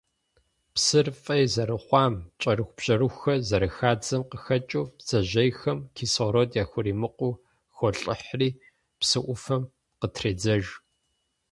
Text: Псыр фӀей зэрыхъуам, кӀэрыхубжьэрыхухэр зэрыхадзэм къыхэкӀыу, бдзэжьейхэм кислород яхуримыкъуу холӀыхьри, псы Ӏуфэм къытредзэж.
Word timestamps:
Псыр 0.73 1.07
фӀей 1.23 1.45
зэрыхъуам, 1.53 2.15
кӀэрыхубжьэрыхухэр 2.41 3.39
зэрыхадзэм 3.47 4.21
къыхэкӀыу, 4.29 4.85
бдзэжьейхэм 4.95 5.79
кислород 5.95 6.49
яхуримыкъуу 6.61 7.39
холӀыхьри, 7.75 8.49
псы 8.99 9.19
Ӏуфэм 9.25 9.63
къытредзэж. 9.99 10.65